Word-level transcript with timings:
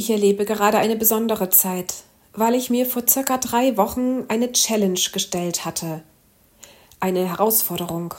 Ich 0.00 0.08
erlebe 0.08 0.46
gerade 0.46 0.78
eine 0.78 0.96
besondere 0.96 1.50
Zeit, 1.50 1.92
weil 2.32 2.54
ich 2.54 2.70
mir 2.70 2.86
vor 2.86 3.02
circa 3.06 3.36
drei 3.36 3.76
Wochen 3.76 4.24
eine 4.28 4.50
Challenge 4.50 4.98
gestellt 5.12 5.66
hatte. 5.66 6.00
Eine 7.00 7.28
Herausforderung. 7.28 8.14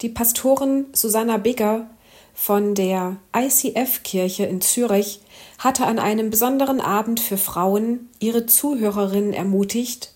Die 0.00 0.08
Pastorin 0.08 0.86
Susanna 0.92 1.38
Bigger 1.38 1.90
von 2.34 2.76
der 2.76 3.16
ICF-Kirche 3.36 4.44
in 4.44 4.60
Zürich 4.60 5.22
hatte 5.58 5.86
an 5.86 5.98
einem 5.98 6.30
besonderen 6.30 6.80
Abend 6.80 7.18
für 7.18 7.36
Frauen 7.36 8.08
ihre 8.20 8.46
Zuhörerinnen 8.46 9.32
ermutigt, 9.32 10.12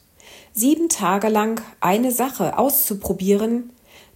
sieben 0.53 0.89
Tage 0.89 1.30
lang 1.30 1.61
eine 1.80 2.12
Sache 2.12 2.57
auszuprobieren, 2.57 3.71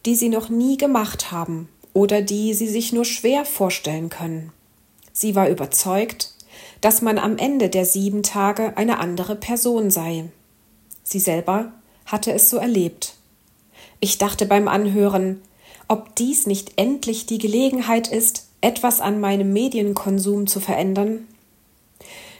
die 0.06 0.14
sie 0.14 0.28
noch 0.28 0.50
nie 0.50 0.76
gemacht 0.76 1.32
haben 1.32 1.68
oder 1.94 2.22
die 2.22 2.54
sie 2.54 2.68
sich 2.68 2.92
nur 2.92 3.04
schwer 3.04 3.44
vorstellen 3.44 4.08
können. 4.08 4.52
Sie 5.12 5.34
war 5.34 5.48
überzeugt, 5.48 6.31
dass 6.80 7.02
man 7.02 7.18
am 7.18 7.38
Ende 7.38 7.68
der 7.68 7.84
sieben 7.84 8.22
Tage 8.22 8.76
eine 8.76 8.98
andere 8.98 9.36
Person 9.36 9.90
sei. 9.90 10.24
Sie 11.02 11.20
selber 11.20 11.72
hatte 12.06 12.32
es 12.32 12.50
so 12.50 12.56
erlebt. 12.56 13.14
Ich 14.00 14.18
dachte 14.18 14.46
beim 14.46 14.68
Anhören, 14.68 15.40
ob 15.88 16.14
dies 16.16 16.46
nicht 16.46 16.72
endlich 16.76 17.26
die 17.26 17.38
Gelegenheit 17.38 18.08
ist, 18.08 18.46
etwas 18.62 19.00
an 19.00 19.20
meinem 19.20 19.52
Medienkonsum 19.52 20.46
zu 20.46 20.60
verändern? 20.60 21.26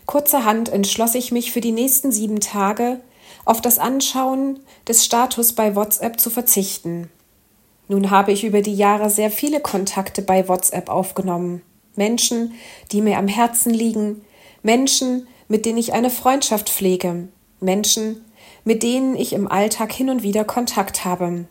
Kurzerhand 0.06 0.70
entschloss 0.70 1.14
ich 1.14 1.32
mich 1.32 1.52
für 1.52 1.60
die 1.60 1.72
nächsten 1.72 2.10
sieben 2.12 2.40
Tage 2.40 3.00
auf 3.44 3.60
das 3.60 3.78
Anschauen 3.78 4.60
des 4.88 5.04
Status 5.04 5.52
bei 5.52 5.76
WhatsApp 5.76 6.18
zu 6.18 6.30
verzichten. 6.30 7.10
Nun 7.88 8.10
habe 8.10 8.32
ich 8.32 8.44
über 8.44 8.62
die 8.62 8.74
Jahre 8.74 9.10
sehr 9.10 9.30
viele 9.30 9.60
Kontakte 9.60 10.22
bei 10.22 10.48
WhatsApp 10.48 10.88
aufgenommen. 10.88 11.62
Menschen, 11.96 12.54
die 12.90 13.00
mir 13.00 13.18
am 13.18 13.28
Herzen 13.28 13.72
liegen, 13.72 14.22
Menschen, 14.62 15.26
mit 15.48 15.66
denen 15.66 15.78
ich 15.78 15.92
eine 15.92 16.10
Freundschaft 16.10 16.70
pflege, 16.70 17.28
Menschen, 17.60 18.24
mit 18.64 18.82
denen 18.82 19.16
ich 19.16 19.32
im 19.32 19.48
Alltag 19.48 19.92
hin 19.92 20.08
und 20.08 20.22
wieder 20.22 20.44
Kontakt 20.44 21.04
habe. 21.04 21.46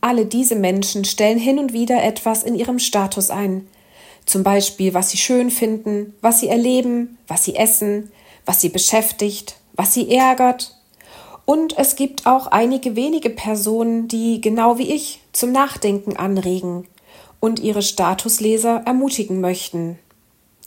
Alle 0.00 0.26
diese 0.26 0.56
Menschen 0.56 1.04
stellen 1.04 1.38
hin 1.38 1.58
und 1.58 1.72
wieder 1.72 2.02
etwas 2.02 2.42
in 2.42 2.54
ihrem 2.54 2.78
Status 2.78 3.30
ein, 3.30 3.66
zum 4.26 4.42
Beispiel 4.42 4.94
was 4.94 5.10
sie 5.10 5.18
schön 5.18 5.50
finden, 5.50 6.14
was 6.20 6.40
sie 6.40 6.48
erleben, 6.48 7.18
was 7.28 7.44
sie 7.44 7.56
essen, 7.56 8.10
was 8.44 8.60
sie 8.60 8.68
beschäftigt, 8.68 9.56
was 9.74 9.94
sie 9.94 10.14
ärgert. 10.14 10.76
Und 11.44 11.76
es 11.78 11.96
gibt 11.96 12.26
auch 12.26 12.46
einige 12.46 12.96
wenige 12.96 13.30
Personen, 13.30 14.08
die 14.08 14.40
genau 14.40 14.78
wie 14.78 14.92
ich 14.92 15.20
zum 15.32 15.52
Nachdenken 15.52 16.16
anregen 16.16 16.86
und 17.40 17.58
ihre 17.58 17.82
Statusleser 17.82 18.82
ermutigen 18.84 19.40
möchten. 19.40 19.98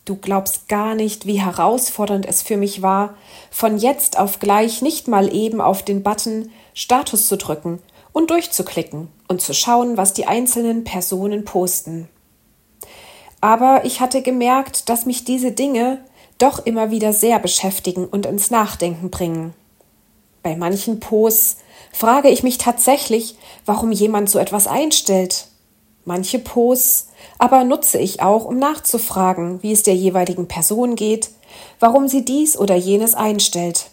Du 0.05 0.17
glaubst 0.17 0.67
gar 0.67 0.95
nicht, 0.95 1.25
wie 1.25 1.39
herausfordernd 1.39 2.25
es 2.25 2.41
für 2.41 2.57
mich 2.57 2.81
war, 2.81 3.15
von 3.51 3.77
jetzt 3.77 4.19
auf 4.19 4.39
gleich 4.39 4.81
nicht 4.81 5.07
mal 5.07 5.33
eben 5.33 5.61
auf 5.61 5.83
den 5.83 6.03
Button 6.03 6.51
Status 6.73 7.27
zu 7.27 7.37
drücken 7.37 7.79
und 8.11 8.29
durchzuklicken 8.29 9.07
und 9.27 9.41
zu 9.41 9.53
schauen, 9.53 9.95
was 9.95 10.13
die 10.13 10.25
einzelnen 10.25 10.83
Personen 10.83 11.45
posten. 11.45 12.09
Aber 13.39 13.85
ich 13.85 14.01
hatte 14.01 14.21
gemerkt, 14.21 14.89
dass 14.89 15.05
mich 15.05 15.23
diese 15.23 15.51
Dinge 15.51 15.99
doch 16.37 16.65
immer 16.65 16.91
wieder 16.91 17.13
sehr 17.13 17.39
beschäftigen 17.39 18.05
und 18.05 18.25
ins 18.25 18.51
Nachdenken 18.51 19.09
bringen. 19.09 19.53
Bei 20.41 20.57
manchen 20.57 20.99
Posts 20.99 21.57
frage 21.93 22.29
ich 22.29 22.43
mich 22.43 22.57
tatsächlich, 22.57 23.37
warum 23.65 23.91
jemand 23.91 24.29
so 24.29 24.39
etwas 24.39 24.67
einstellt. 24.67 25.47
Manche 26.05 26.39
Posts 26.39 27.09
aber 27.39 27.63
nutze 27.63 27.97
ich 27.97 28.21
auch, 28.21 28.45
um 28.45 28.57
nachzufragen, 28.57 29.63
wie 29.63 29.71
es 29.71 29.83
der 29.83 29.95
jeweiligen 29.95 30.47
Person 30.47 30.95
geht, 30.95 31.29
warum 31.79 32.07
sie 32.07 32.25
dies 32.25 32.57
oder 32.57 32.75
jenes 32.75 33.15
einstellt. 33.15 33.89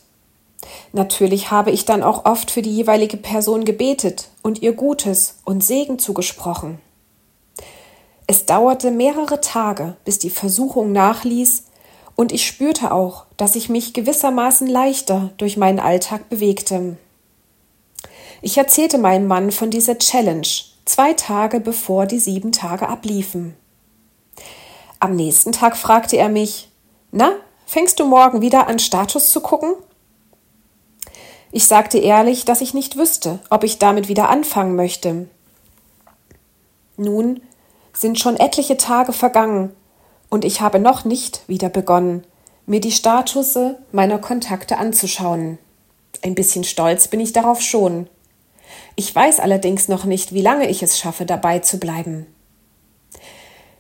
Natürlich 0.92 1.50
habe 1.50 1.70
ich 1.70 1.84
dann 1.84 2.02
auch 2.02 2.24
oft 2.24 2.50
für 2.50 2.62
die 2.62 2.74
jeweilige 2.74 3.16
Person 3.16 3.64
gebetet 3.64 4.28
und 4.42 4.62
ihr 4.62 4.72
Gutes 4.72 5.38
und 5.44 5.64
Segen 5.64 5.98
zugesprochen. 5.98 6.78
Es 8.26 8.46
dauerte 8.46 8.90
mehrere 8.90 9.40
Tage, 9.40 9.96
bis 10.04 10.18
die 10.18 10.30
Versuchung 10.30 10.92
nachließ, 10.92 11.64
und 12.16 12.32
ich 12.32 12.46
spürte 12.46 12.92
auch, 12.92 13.24
dass 13.38 13.56
ich 13.56 13.70
mich 13.70 13.94
gewissermaßen 13.94 14.66
leichter 14.66 15.30
durch 15.38 15.56
meinen 15.56 15.80
Alltag 15.80 16.28
bewegte. 16.28 16.98
Ich 18.42 18.58
erzählte 18.58 18.98
meinem 18.98 19.26
Mann 19.26 19.50
von 19.50 19.70
dieser 19.70 19.98
Challenge, 19.98 20.46
zwei 20.90 21.12
Tage 21.12 21.60
bevor 21.60 22.06
die 22.06 22.18
sieben 22.18 22.52
Tage 22.52 22.88
abliefen. 22.88 23.56
Am 24.98 25.14
nächsten 25.14 25.52
Tag 25.52 25.76
fragte 25.76 26.16
er 26.16 26.28
mich, 26.28 26.68
na, 27.12 27.32
fängst 27.64 28.00
du 28.00 28.04
morgen 28.04 28.40
wieder 28.40 28.66
an 28.66 28.78
Status 28.78 29.30
zu 29.30 29.40
gucken? 29.40 29.74
Ich 31.52 31.66
sagte 31.66 31.98
ehrlich, 31.98 32.44
dass 32.44 32.60
ich 32.60 32.74
nicht 32.74 32.96
wüsste, 32.96 33.38
ob 33.50 33.64
ich 33.64 33.78
damit 33.78 34.08
wieder 34.08 34.28
anfangen 34.28 34.76
möchte. 34.76 35.28
Nun 36.96 37.40
sind 37.92 38.18
schon 38.18 38.36
etliche 38.36 38.76
Tage 38.76 39.12
vergangen 39.12 39.74
und 40.28 40.44
ich 40.44 40.60
habe 40.60 40.78
noch 40.78 41.04
nicht 41.04 41.42
wieder 41.48 41.68
begonnen, 41.68 42.24
mir 42.66 42.80
die 42.80 42.92
Statusse 42.92 43.78
meiner 43.92 44.18
Kontakte 44.18 44.78
anzuschauen. 44.78 45.58
Ein 46.22 46.34
bisschen 46.34 46.64
stolz 46.64 47.08
bin 47.08 47.20
ich 47.20 47.32
darauf 47.32 47.60
schon. 47.60 48.08
Ich 48.96 49.14
weiß 49.14 49.40
allerdings 49.40 49.88
noch 49.88 50.04
nicht, 50.04 50.34
wie 50.34 50.42
lange 50.42 50.68
ich 50.68 50.82
es 50.82 50.98
schaffe, 50.98 51.26
dabei 51.26 51.60
zu 51.60 51.78
bleiben. 51.78 52.26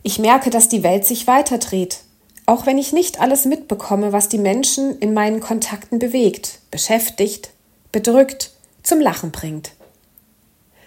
Ich 0.02 0.18
merke, 0.18 0.50
dass 0.50 0.68
die 0.68 0.82
Welt 0.82 1.04
sich 1.04 1.26
weiterdreht, 1.26 2.00
auch 2.46 2.66
wenn 2.66 2.78
ich 2.78 2.92
nicht 2.92 3.20
alles 3.20 3.44
mitbekomme, 3.44 4.12
was 4.12 4.28
die 4.28 4.38
Menschen 4.38 4.98
in 4.98 5.12
meinen 5.12 5.40
Kontakten 5.40 5.98
bewegt, 5.98 6.60
beschäftigt, 6.70 7.50
bedrückt, 7.92 8.52
zum 8.82 9.00
Lachen 9.00 9.30
bringt. 9.30 9.72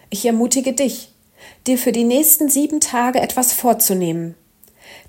Ich 0.09 0.25
ermutige 0.25 0.73
dich, 0.73 1.09
dir 1.67 1.77
für 1.77 1.91
die 1.91 2.03
nächsten 2.03 2.49
sieben 2.49 2.79
Tage 2.79 3.21
etwas 3.21 3.53
vorzunehmen, 3.53 4.35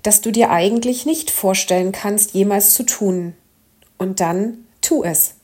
das 0.03 0.21
du 0.21 0.31
dir 0.31 0.49
eigentlich 0.49 1.05
nicht 1.05 1.31
vorstellen 1.31 1.91
kannst, 1.91 2.33
jemals 2.33 2.73
zu 2.73 2.83
tun. 2.83 3.35
Und 3.97 4.19
dann 4.19 4.65
tu 4.81 5.03
es. 5.03 5.35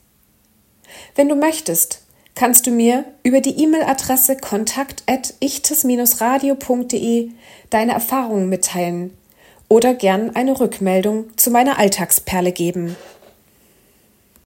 Wenn 1.14 1.28
du 1.28 1.34
möchtest, 1.34 2.02
kannst 2.34 2.66
du 2.66 2.70
mir 2.70 3.04
über 3.22 3.40
die 3.40 3.62
E-Mail-Adresse 3.62 4.36
kontakt.ichtes-radio.de 4.36 7.30
deine 7.70 7.92
Erfahrungen 7.92 8.48
mitteilen 8.48 9.16
oder 9.68 9.94
gern 9.94 10.34
eine 10.36 10.60
Rückmeldung 10.60 11.26
zu 11.36 11.50
meiner 11.50 11.78
Alltagsperle 11.78 12.52
geben. 12.52 12.96